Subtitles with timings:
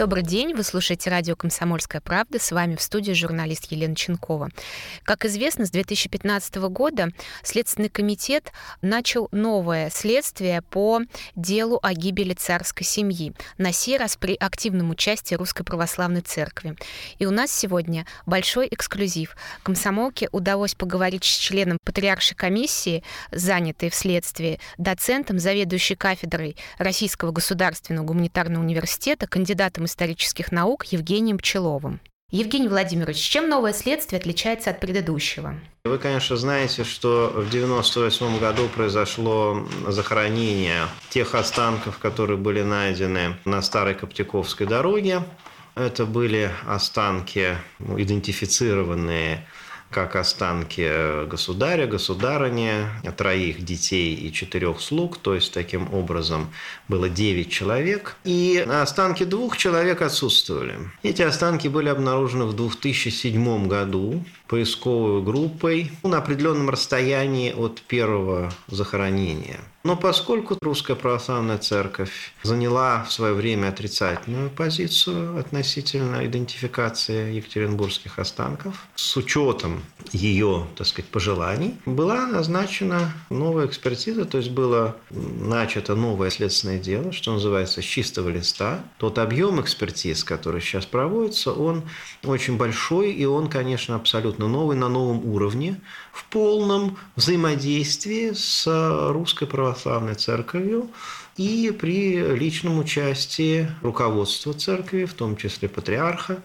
[0.00, 2.38] Добрый день, вы слушаете радио «Комсомольская правда».
[2.38, 4.48] С вами в студии журналист Елена Ченкова.
[5.02, 7.10] Как известно, с 2015 года
[7.42, 8.50] Следственный комитет
[8.80, 11.02] начал новое следствие по
[11.36, 16.76] делу о гибели царской семьи, на сей раз при активном участии Русской Православной Церкви.
[17.18, 19.36] И у нас сегодня большой эксклюзив.
[19.62, 28.06] Комсомолке удалось поговорить с членом патриаршей комиссии, занятой в следствии, доцентом, заведующей кафедрой Российского государственного
[28.06, 32.00] гуманитарного университета, кандидатом исторических наук Евгением Пчеловым.
[32.30, 35.56] Евгений Владимирович, чем новое следствие отличается от предыдущего?
[35.84, 43.60] Вы, конечно, знаете, что в 1998 году произошло захоронение тех останков, которые были найдены на
[43.62, 45.24] Старой Коптяковской дороге.
[45.74, 49.44] Это были останки ну, идентифицированные
[49.90, 56.50] как останки государя, государыни, троих детей и четырех слуг, то есть таким образом
[56.88, 60.78] было девять человек, и останки двух человек отсутствовали.
[61.02, 69.60] Эти останки были обнаружены в 2007 году поисковой группой на определенном расстоянии от первого захоронения.
[69.82, 78.86] Но поскольку Русская Православная Церковь заняла в свое время отрицательную позицию относительно идентификации екатеринбургских останков,
[78.94, 86.28] с учетом ее, так сказать, пожеланий, была назначена новая экспертиза, то есть было начато новое
[86.28, 88.84] следственное дело, что называется, с чистого листа.
[88.98, 91.84] Тот объем экспертиз, который сейчас проводится, он
[92.22, 95.80] очень большой, и он, конечно, абсолютно новый, на новом уровне,
[96.30, 98.66] полном взаимодействии с
[99.12, 100.90] Русской Православной церковью
[101.36, 106.42] и при личном участии руководства церкви, в том числе патриарха.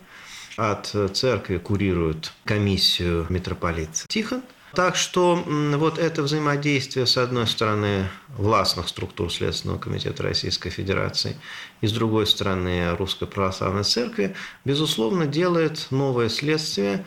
[0.58, 4.42] От церкви курирует комиссию митрополит Тихон.
[4.74, 11.38] Так что вот это взаимодействие, с одной стороны, властных структур Следственного комитета Российской Федерации
[11.80, 17.06] и, с другой стороны, Русской Православной Церкви, безусловно, делает новое следствие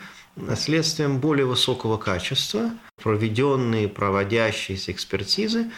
[0.55, 5.71] следствием более высокого качества, проведенные, проводящиеся экспертизы,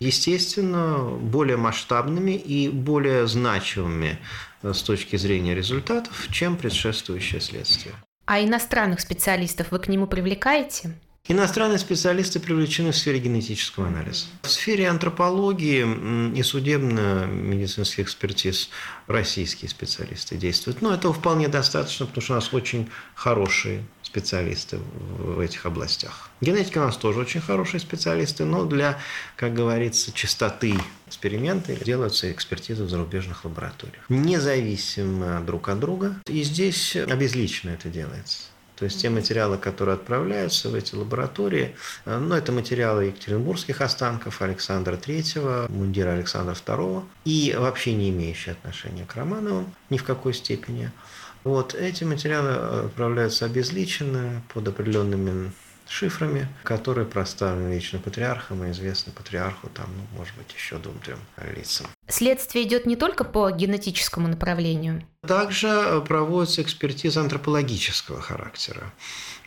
[0.00, 4.18] естественно, более масштабными и более значимыми
[4.62, 7.94] э, с точки зрения результатов, чем предшествующее следствие.
[8.26, 10.94] А иностранных специалистов вы к нему привлекаете?
[11.30, 14.26] Иностранные специалисты привлечены в сфере генетического анализа.
[14.42, 18.70] В сфере антропологии и судебно-медицинских экспертиз
[19.06, 20.80] российские специалисты действуют.
[20.80, 24.78] Но этого вполне достаточно, потому что у нас очень хорошие специалисты
[25.18, 26.30] в этих областях.
[26.40, 28.98] Генетики у нас тоже очень хорошие специалисты, но для,
[29.36, 30.74] как говорится, чистоты
[31.06, 34.02] эксперимента делаются экспертизы в зарубежных лабораториях.
[34.08, 36.16] Независимо друг от друга.
[36.26, 38.38] И здесь обезлично это делается.
[38.76, 41.74] То есть те материалы, которые отправляются в эти лаборатории,
[42.06, 49.04] ну, это материалы екатеринбургских останков Александра III, мундира Александра II, и вообще не имеющие отношения
[49.04, 50.92] к Романовым ни в какой степени.
[51.44, 55.52] Вот эти материалы отправляются обезличенно под определенными
[55.88, 61.18] шифрами, которые проставлены лично патриархом и известны патриарху, там, ну, может быть, еще двум-трем
[61.56, 61.86] лицам.
[62.08, 65.02] Следствие идет не только по генетическому направлению.
[65.26, 68.92] Также проводится экспертиза антропологического характера.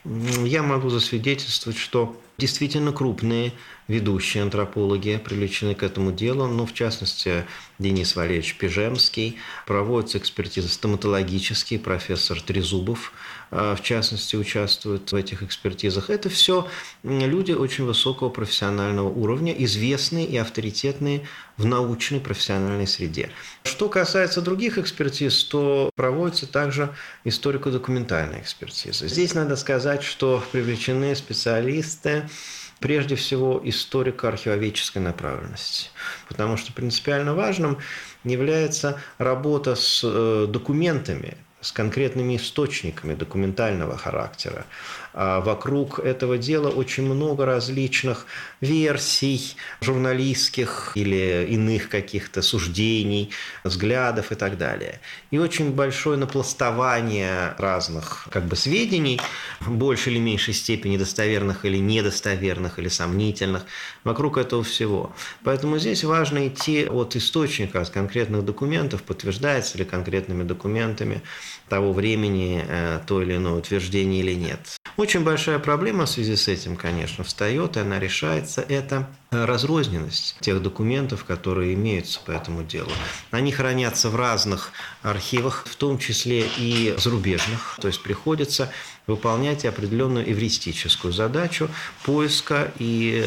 [0.04, 3.54] Я могу засвидетельствовать, что действительно крупные
[3.88, 7.46] ведущие антропологи привлечены к этому делу, ну, в частности,
[7.78, 9.38] Денис Валерьевич Пижемский,
[9.68, 13.14] проводятся экспертизы стоматологические, профессор Трезубов,
[13.52, 16.10] э, в частности, участвует в этих экспертизах.
[16.10, 16.68] Это все
[17.04, 23.30] люди очень высокого профессионального уровня, известные и авторитетные в научной профессиональной среде.
[23.64, 29.08] Что касается других экспертиз, то проводится также историко-документальная экспертиза.
[29.08, 32.30] Здесь надо сказать, что привлечены специалисты,
[32.80, 35.90] прежде всего историко-археологической направленности.
[36.28, 37.78] Потому что принципиально важным
[38.24, 44.66] является работа с э, документами, с конкретными источниками документального характера.
[45.14, 48.26] А вокруг этого дела очень много различных
[48.62, 53.32] версий журналистских или иных каких-то суждений,
[53.64, 55.00] взглядов и так далее.
[55.30, 59.20] И очень большое напластование разных как бы сведений,
[59.60, 63.66] больше или меньшей степени достоверных или недостоверных или сомнительных,
[64.04, 65.14] вокруг этого всего.
[65.44, 71.22] Поэтому здесь важно идти от источника, от конкретных документов, подтверждается ли конкретными документами
[71.70, 74.60] того времени э, то или иное утверждение или нет.
[74.98, 78.62] Очень большая проблема в связи с этим, конечно, встает, и она решается.
[78.62, 82.92] Это разрозненность тех документов, которые имеются по этому делу.
[83.32, 84.72] Они хранятся в разных
[85.02, 87.78] архивах, в том числе и зарубежных.
[87.80, 88.72] То есть приходится
[89.08, 91.70] выполнять определенную эвристическую задачу
[92.04, 93.26] поиска и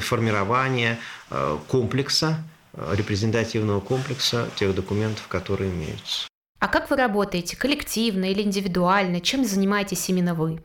[0.00, 0.98] формирования
[1.30, 2.44] э, комплекса,
[2.74, 6.31] э, репрезентативного комплекса тех документов, которые имеются.
[6.62, 9.20] А как вы работаете, коллективно или индивидуально?
[9.20, 10.60] Чем занимаетесь именно вы?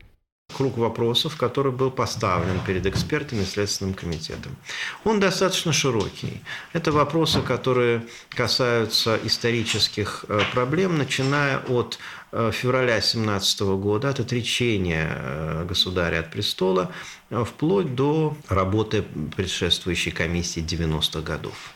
[0.55, 4.55] круг вопросов, который был поставлен перед экспертами и Следственным комитетом.
[5.03, 6.41] Он достаточно широкий.
[6.73, 11.99] Это вопросы, которые касаются исторических э, проблем, начиная от
[12.51, 16.91] февраля 17 года, от отречения э, государя от престола,
[17.29, 19.03] вплоть до работы
[19.35, 21.73] предшествующей комиссии 90-х годов.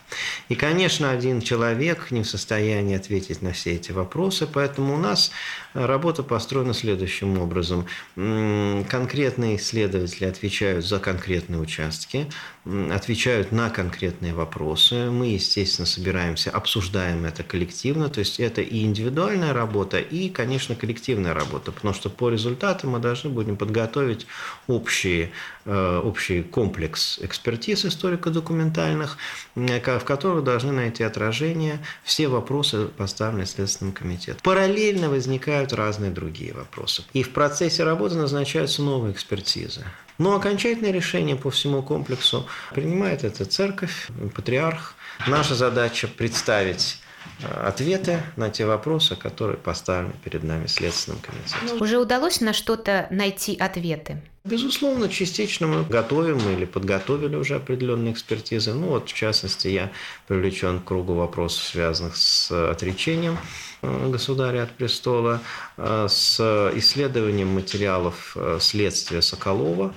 [0.49, 5.31] И, конечно, один человек не в состоянии ответить на все эти вопросы, поэтому у нас
[5.73, 7.85] работа построена следующим образом.
[8.15, 12.27] Конкретные исследователи отвечают за конкретные участки,
[12.65, 15.09] отвечают на конкретные вопросы.
[15.11, 21.33] Мы, естественно, собираемся, обсуждаем это коллективно, то есть это и индивидуальная работа, и, конечно, коллективная
[21.33, 24.27] работа, потому что по результатам мы должны будем подготовить
[24.67, 25.31] общие,
[25.65, 29.17] э, общий комплекс экспертиз историко-документальных,
[29.55, 34.41] в которых должны найти отражение все вопросы, поставленные Следственным комитетом.
[34.43, 37.03] Параллельно возникают разные другие вопросы.
[37.13, 39.85] И в процессе работы назначаются новые экспертизы.
[40.17, 44.95] Но окончательное решение по всему комплексу принимает эта церковь, патриарх.
[45.27, 46.99] Наша задача представить
[47.43, 51.81] ответы на те вопросы, которые поставлены перед нами Следственным комитетом.
[51.81, 54.21] Уже удалось на что-то найти ответы?
[54.43, 58.73] Безусловно, частично мы готовим или подготовили уже определенные экспертизы.
[58.73, 59.91] Ну вот, в частности, я
[60.27, 63.37] привлечен к кругу вопросов, связанных с отречением
[63.83, 65.41] э, государя от престола,
[65.77, 66.39] э, с
[66.73, 69.93] исследованием материалов э, следствия Соколова,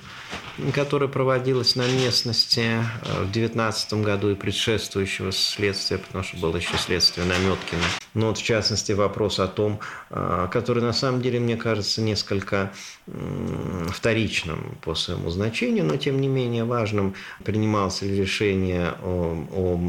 [0.74, 7.26] которое проводилось на местности в 2019 году и предшествующего следствия, потому что было еще следствие
[7.26, 7.82] Наметкина.
[8.12, 9.80] Но вот, в частности, вопрос о том,
[10.10, 12.70] который на самом деле, мне кажется, несколько
[14.34, 17.14] вторичным по своему значению, но тем не менее важным,
[17.44, 19.80] принимался ли решение о, о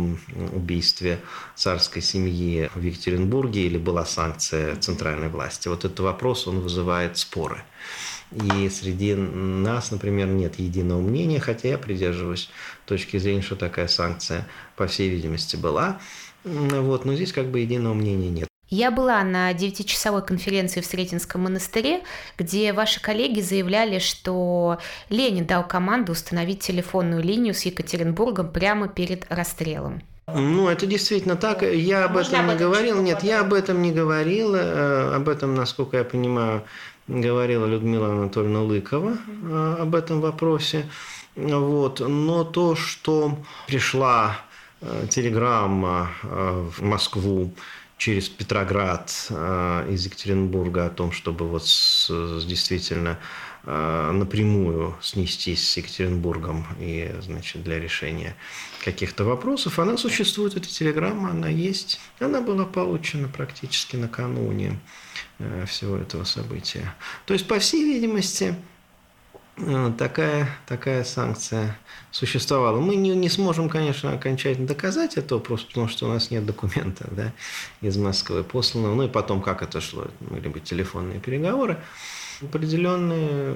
[0.55, 1.19] убийстве
[1.55, 5.67] царской семьи в Екатеринбурге или была санкция центральной власти.
[5.67, 7.63] Вот этот вопрос, он вызывает споры.
[8.31, 12.49] И среди нас, например, нет единого мнения, хотя я придерживаюсь
[12.85, 15.99] точки зрения, что такая санкция, по всей видимости, была.
[16.43, 18.54] Вот, но здесь как бы единого мнения нет.
[18.69, 22.01] Я была на 9-часовой конференции в Сретенском монастыре,
[22.37, 24.79] где ваши коллеги заявляли, что
[25.09, 30.01] Ленин дал команду установить телефонную линию с Екатеринбургом прямо перед расстрелом.
[30.27, 31.61] Ну, это действительно так.
[31.61, 33.01] Я об Можно этом не говорил.
[33.01, 34.55] Нет, я об этом не говорил.
[34.55, 36.63] Э, об этом, насколько я понимаю,
[37.07, 40.89] говорила Людмила Анатольевна Лыкова э, об этом вопросе.
[41.35, 41.99] Вот.
[41.99, 44.37] Но то, что пришла
[44.81, 47.51] э, телеграмма в Москву
[47.97, 52.09] через Петроград э, из Екатеринбурга о том, чтобы вот с,
[52.45, 53.19] действительно
[53.63, 58.35] э, напрямую снестись с Екатеринбургом и, значит, для решения
[58.83, 59.79] каких-то вопросов.
[59.79, 61.99] Она существует, эта телеграмма, она есть.
[62.19, 64.79] Она была получена практически накануне
[65.39, 66.93] э, всего этого события.
[67.25, 68.55] То есть, по всей видимости,
[69.97, 71.77] такая, такая санкция
[72.11, 72.79] существовала.
[72.79, 77.07] Мы не, не сможем, конечно, окончательно доказать это, просто потому что у нас нет документов
[77.11, 77.31] да,
[77.81, 78.95] из Москвы посланного.
[78.95, 81.77] Ну и потом, как это шло, могли быть телефонные переговоры.
[82.41, 83.55] Определенные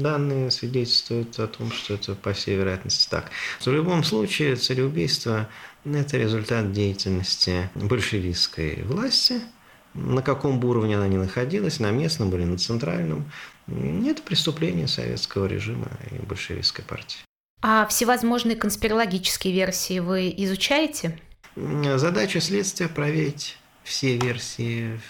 [0.00, 3.30] данные свидетельствуют о том, что это по всей вероятности так.
[3.60, 5.48] В любом случае, цареубийство–
[5.84, 9.40] это результат деятельности большевистской власти–
[9.94, 13.30] на каком бы уровне она ни находилась, на местном или на центральном,
[13.66, 17.20] это преступление советского режима и большевистской партии.
[17.62, 21.18] А всевозможные конспирологические версии вы изучаете?
[21.56, 25.00] Задача следствия проверить все версии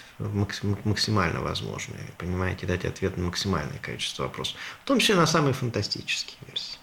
[0.83, 6.37] максимально возможные, понимаете, дать ответ на максимальное количество вопросов, в том числе на самые фантастические
[6.47, 6.77] версии.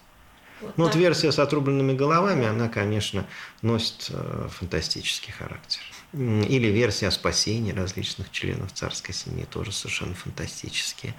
[0.63, 3.25] Вот, ну, вот версия с отрубленными головами, она, конечно,
[3.61, 5.81] носит э, фантастический характер.
[6.13, 11.15] Или версия о спасении различных членов царской семьи тоже совершенно фантастические.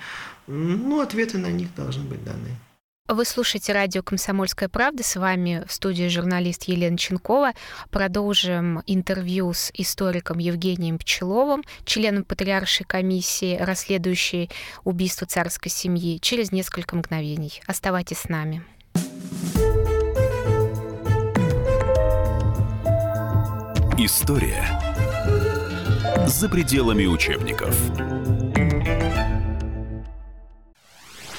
[0.47, 2.57] Ну, ответы на них должны быть даны.
[3.07, 5.03] Вы слушаете радио «Комсомольская правда».
[5.03, 7.53] С вами в студии журналист Елена Ченкова.
[7.91, 14.49] Продолжим интервью с историком Евгением Пчеловым, членом Патриаршей комиссии, расследующей
[14.85, 17.61] убийство царской семьи, через несколько мгновений.
[17.67, 18.65] Оставайтесь с нами.
[23.99, 24.81] История
[26.27, 27.75] За пределами учебников.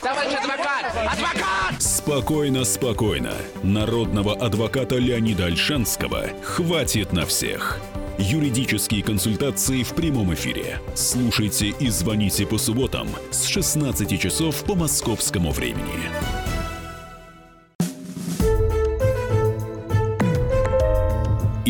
[0.02, 0.86] Товарищ адвокат!
[1.12, 1.82] Адвокат!
[1.82, 3.34] Спокойно, спокойно.
[3.64, 7.80] Народного адвоката Леонида Альшанского хватит на всех.
[8.18, 10.80] Юридические консультации в прямом эфире.
[10.96, 16.10] Слушайте и звоните по субботам с 16 часов по московскому времени.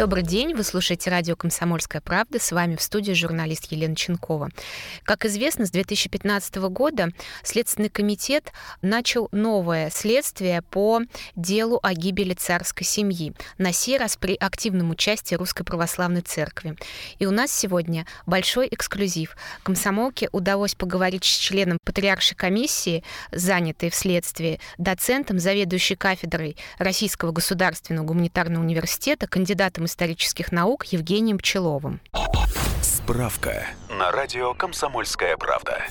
[0.00, 2.40] Добрый день, вы слушаете радио «Комсомольская правда».
[2.40, 4.48] С вами в студии журналист Елена Ченкова.
[5.02, 7.10] Как известно, с 2015 года
[7.42, 11.02] Следственный комитет начал новое следствие по
[11.36, 16.76] делу о гибели царской семьи, на сей раз при активном участии Русской Православной Церкви.
[17.18, 19.36] И у нас сегодня большой эксклюзив.
[19.64, 28.06] Комсомолке удалось поговорить с членом патриаршей комиссии, занятой в следствии, доцентом, заведующей кафедрой Российского государственного
[28.06, 32.00] гуманитарного университета, кандидатом исторических наук Евгением Пчеловым.
[32.80, 35.82] Справка на радио «Комсомольская правда».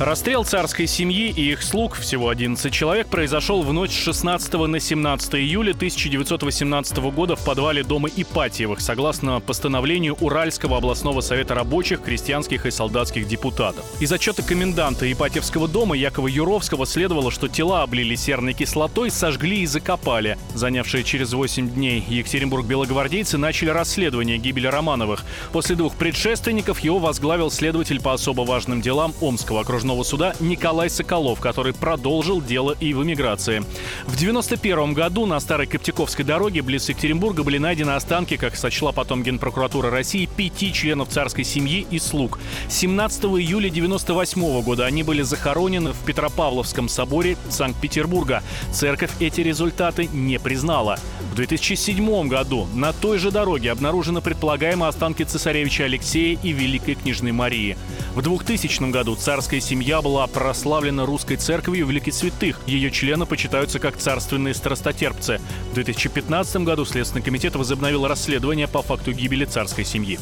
[0.00, 4.80] Расстрел царской семьи и их слуг, всего 11 человек, произошел в ночь с 16 на
[4.80, 12.66] 17 июля 1918 года в подвале дома Ипатьевых, согласно постановлению Уральского областного совета рабочих, крестьянских
[12.66, 13.84] и солдатских депутатов.
[14.00, 19.66] Из отчета коменданта Ипатьевского дома Якова Юровского следовало, что тела облили серной кислотой, сожгли и
[19.66, 20.36] закопали.
[20.54, 25.22] Занявшие через 8 дней Екатеринбург-белогвардейцы начали расследование гибели Романовых.
[25.52, 31.40] После двух предшественников его возглавил следователь по особо важным делам Омского окружного суда Николай Соколов,
[31.40, 33.64] который продолжил дело и в эмиграции.
[34.06, 39.24] В 91 году на Старой Коптяковской дороге близ Екатеринбурга были найдены останки, как сочла потом
[39.24, 42.38] Генпрокуратура России, пяти членов царской семьи и слуг.
[42.68, 48.44] 17 июля 98 года они были захоронены в Петропавловском соборе Санкт-Петербурга.
[48.72, 50.96] Церковь эти результаты не признала.
[51.32, 57.32] В 2007 году на той же дороге обнаружены предполагаемые останки цесаревича Алексея и Великой княжны
[57.32, 57.76] Марии.
[58.14, 59.71] В 2000 году царская семья
[60.02, 62.60] была прославлена русской церковью Великих Святых.
[62.66, 65.40] Ее члены почитаются как царственные страстотерпцы.
[65.70, 70.18] В 2015 году Следственный комитет возобновил расследование по факту гибели царской семьи.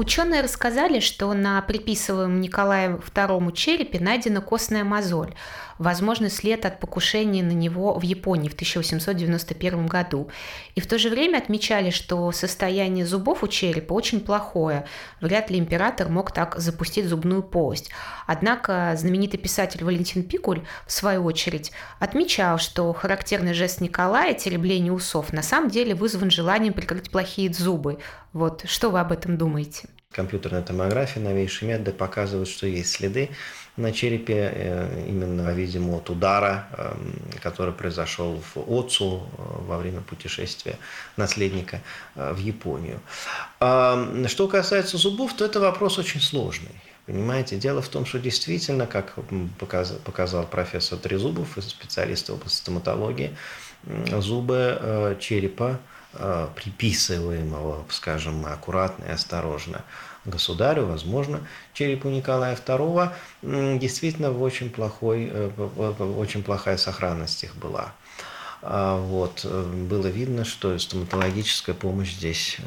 [0.00, 5.34] Ученые рассказали, что на приписываемом Николаю II черепе найдена костная мозоль,
[5.76, 10.30] возможный след от покушения на него в Японии в 1891 году.
[10.74, 14.86] И в то же время отмечали, что состояние зубов у черепа очень плохое.
[15.20, 17.90] Вряд ли император мог так запустить зубную полость.
[18.26, 25.34] Однако знаменитый писатель Валентин Пикуль, в свою очередь, отмечал, что характерный жест Николая, теребление усов,
[25.34, 27.98] на самом деле вызван желанием прикрыть плохие зубы.
[28.32, 29.88] Вот что вы об этом думаете?
[30.12, 33.30] Компьютерная томография, новейшие методы показывают, что есть следы
[33.76, 40.00] на черепе, э, именно, видимо, от удара, эм, который произошел в Оцу э, во время
[40.00, 40.76] путешествия
[41.16, 41.80] наследника
[42.16, 43.00] э, в Японию.
[43.58, 46.74] Что касается зубов, то это вопрос очень сложный.
[47.06, 49.14] Понимаете, дело в том, что действительно, как
[49.58, 53.36] показал, профессор Трезубов, специалист области стоматологии,
[54.18, 55.80] зубы черепа
[56.12, 59.84] приписываемого, скажем, аккуратно и осторожно
[60.24, 65.50] государю, возможно, черепу Николая II, действительно в очень, плохой, э,
[66.18, 67.92] очень плохая сохранность их была.
[68.62, 72.58] А вот, э, было видно, что стоматологическая помощь здесь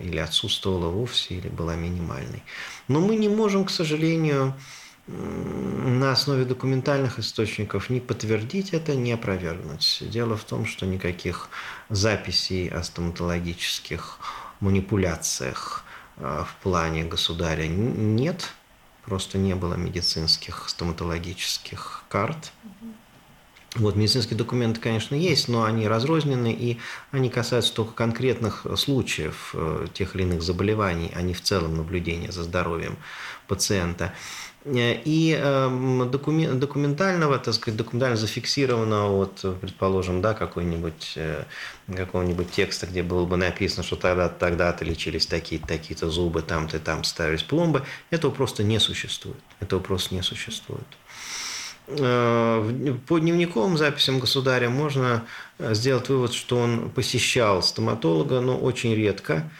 [0.00, 2.42] или отсутствовала вовсе, или была минимальной.
[2.88, 4.54] Но мы не можем, к сожалению,
[5.06, 10.02] на основе документальных источников не подтвердить это, не опровергнуть.
[10.08, 11.50] Дело в том, что никаких
[11.90, 14.18] записей о стоматологических
[14.60, 15.84] манипуляциях
[16.16, 18.54] а, в плане государя нет,
[19.04, 22.52] просто не было медицинских стоматологических карт.
[23.74, 26.78] Вот, медицинские документы, конечно, есть, но они разрознены, и
[27.10, 32.30] они касаются только конкретных случаев э, тех или иных заболеваний, а не в целом наблюдения
[32.30, 32.96] за здоровьем
[33.48, 34.12] пациента.
[34.64, 41.42] Э, и эм, документального, так сказать, документально зафиксированного, вот, предположим, да, какой-нибудь, э,
[41.92, 47.02] какого-нибудь текста, где было бы написано, что тогда-то, тогда-то лечились такие-то, такие-то зубы, там-то, там
[47.02, 49.42] ставились пломбы, этого просто не существует.
[49.58, 50.86] Этого просто не существует.
[51.86, 55.24] Э, по дневниковым записям государя можно
[55.58, 59.50] сделать вывод, что он посещал стоматолога, но очень редко.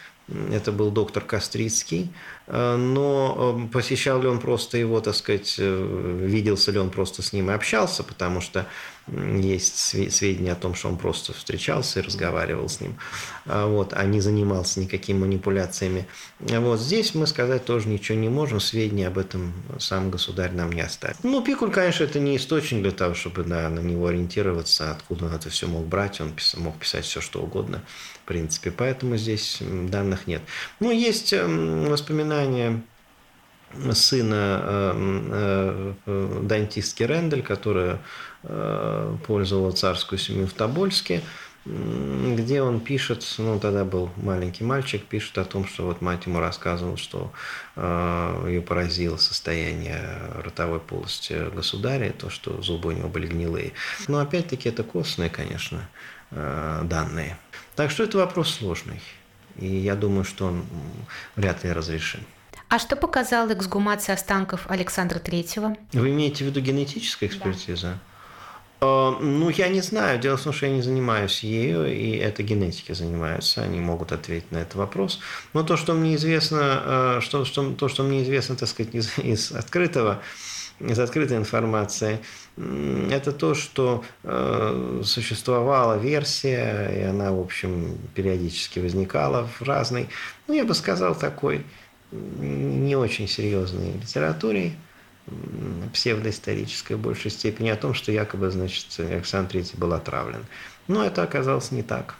[0.51, 6.19] Это был доктор Кострицкий, Э, но э, посещал ли он просто его, так сказать, э,
[6.21, 8.67] виделся ли он просто с ним и общался, потому что
[9.07, 9.77] есть
[10.11, 12.97] сведения о том, что он просто встречался и разговаривал с ним,
[13.45, 16.07] а вот, а не занимался никакими манипуляциями.
[16.39, 20.81] Вот здесь мы сказать тоже ничего не можем, сведений об этом сам государь нам не
[20.81, 21.17] оставил.
[21.21, 25.33] Ну, Пикуль, конечно, это не источник для того, чтобы да, на него ориентироваться, откуда он
[25.35, 27.83] это все мог брать, он мог писать все, что угодно,
[28.23, 30.41] в принципе, поэтому здесь данных нет.
[30.79, 32.34] Ну, есть воспоминания
[33.93, 37.99] сына э, э, дантистки Рендель, которая
[38.43, 41.21] э, пользовала царскую семью в Тобольске,
[41.65, 46.39] где он пишет, ну тогда был маленький мальчик, пишет о том, что вот мать ему
[46.39, 47.31] рассказывала, что
[47.75, 49.99] ее поразило состояние
[50.43, 53.71] ротовой полости государя, то, что зубы у него были гнилые.
[54.07, 55.89] Но опять-таки это костные, конечно,
[56.29, 57.35] данные.
[57.75, 59.01] Так что это вопрос сложный.
[59.59, 60.65] И я думаю, что он
[61.35, 62.21] вряд ли разрешим.
[62.67, 65.75] А что показала эксгумация останков Александра Третьего?
[65.93, 67.87] Вы имеете в виду генетическая экспертиза?
[67.87, 67.99] Да.
[68.81, 70.19] Ну, я не знаю.
[70.19, 73.63] Дело в том, что я не занимаюсь ею, и это генетики занимаются.
[73.63, 75.19] Они могут ответить на этот вопрос.
[75.53, 79.17] Но то, что мне известно, э, что, что, то, что мне известно, так сказать, из,
[79.17, 80.21] из открытого,
[80.79, 82.19] из открытой информации,
[82.57, 90.09] это то, что э, существовала версия, и она, в общем, периодически возникала в разной,
[90.47, 91.65] ну, я бы сказал, такой
[92.11, 94.73] не очень серьезной литературе,
[95.93, 100.45] псевдоисторической в большей степени, о том, что якобы, значит, Александр III был отравлен.
[100.87, 102.15] Но это оказалось не так.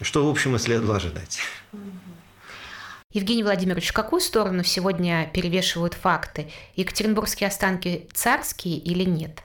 [0.00, 1.38] Что, в общем, и следовало ожидать.
[3.16, 6.52] Евгений Владимирович, в какую сторону сегодня перевешивают факты?
[6.74, 9.42] Екатеринбургские останки царские или нет?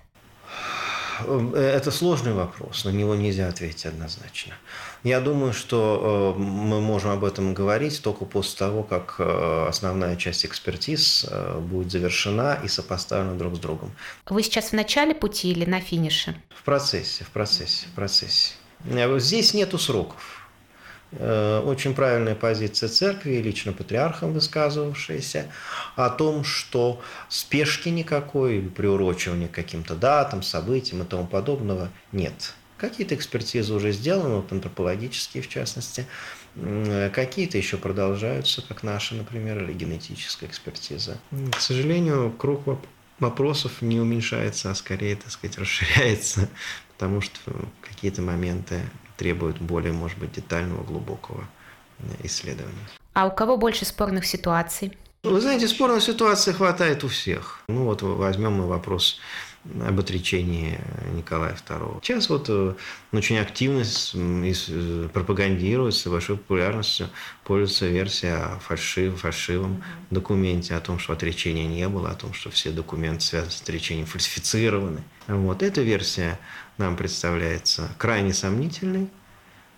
[1.25, 4.55] Э, это сложный вопрос, на него нельзя ответить однозначно.
[5.05, 10.17] Я думаю, что э, мы можем об этом говорить только после того, как э, основная
[10.17, 11.25] часть экспертиз
[11.61, 13.93] будет завершена и сопоставлена друг с другом.
[14.27, 16.35] Вы сейчас в начале пути или на финише?
[16.49, 18.51] В процессе, в процессе, в процессе.
[19.17, 20.40] Здесь нету сроков.
[21.13, 25.51] Э, очень правильная позиция церкви, лично патриархом высказывавшаяся,
[25.95, 32.53] о том, что спешки никакой, приурочивания к каким-то датам, событиям и тому подобного нет.
[32.77, 36.07] Какие-то экспертизы уже сделаны, вот антропологические в частности,
[37.13, 41.19] какие-то еще продолжаются, как наши, например, или генетическая экспертиза.
[41.55, 42.63] К сожалению, круг
[43.19, 46.49] вопросов не уменьшается, а скорее, так сказать, расширяется,
[46.93, 47.39] потому что
[47.81, 48.81] какие-то моменты
[49.21, 51.43] требует более, может быть, детального, глубокого
[51.99, 52.87] э, исследования.
[53.13, 54.97] А у кого больше спорных ситуаций?
[55.23, 57.59] Вы знаете, спорных ситуаций хватает у всех.
[57.67, 59.19] Ну вот возьмем мы вопрос
[59.87, 60.79] об отречении
[61.13, 61.99] Николая II.
[62.01, 62.73] Сейчас вот э,
[63.11, 67.09] очень активно э, пропагандируется, большой популярностью
[67.43, 72.49] пользуется версия о фальшив, фальшивом документе, о том, что отречения не было, о том, что
[72.49, 75.03] все документы, связанные с отречением, фальсифицированы.
[75.27, 76.39] Вот эта версия
[76.77, 79.09] нам представляется крайне сомнительной.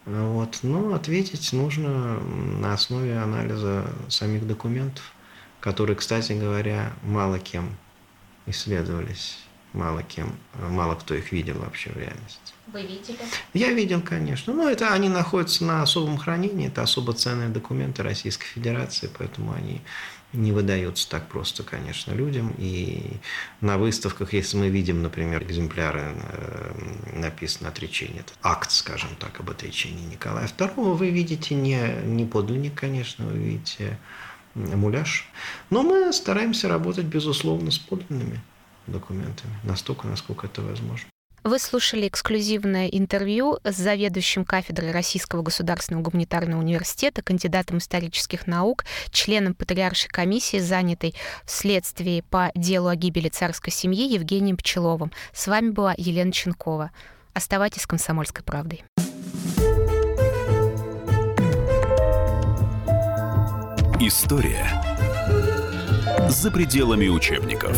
[0.06, 0.60] Вот.
[0.63, 5.13] Но ответить нужно на основе анализа самих документов,
[5.60, 7.76] которые, кстати говоря, мало кем
[8.46, 9.39] исследовались
[9.73, 12.53] мало кем, мало кто их видел вообще в реальности.
[12.67, 13.17] Вы видели?
[13.53, 14.53] Я видел, конечно.
[14.53, 19.81] Но это они находятся на особом хранении, это особо ценные документы Российской Федерации, поэтому они
[20.31, 22.53] не выдаются так просто, конечно, людям.
[22.57, 23.17] И
[23.62, 29.49] на выставках, если мы видим, например, экземпляры, э, написано отречение, это акт, скажем так, об
[29.51, 33.99] отречении Николая II, вы видите не, не подлинник, конечно, вы видите
[34.55, 35.29] муляж.
[35.69, 38.41] Но мы стараемся работать, безусловно, с подлинными
[38.88, 41.08] документами, настолько, насколько это возможно.
[41.43, 49.54] Вы слушали эксклюзивное интервью с заведующим кафедрой Российского государственного гуманитарного университета, кандидатом исторических наук, членом
[49.54, 55.12] Патриаршей комиссии, занятой в следствии по делу о гибели царской семьи Евгением Пчеловым.
[55.34, 56.91] С вами была Елена Ченкова.
[57.34, 58.86] Оставайтесь с «Комсомольской правдой».
[64.00, 64.69] История
[66.30, 67.78] за пределами учебников.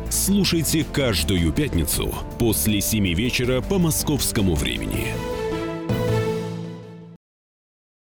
[0.11, 5.13] слушайте каждую пятницу после 7 вечера по московскому времени.